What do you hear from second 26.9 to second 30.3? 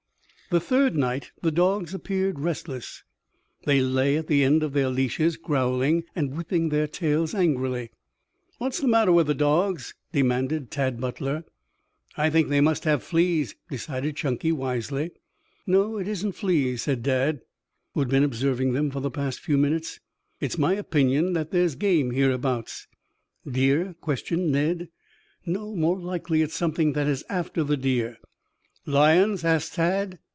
that is after the deer." "Lions?" asked Tad.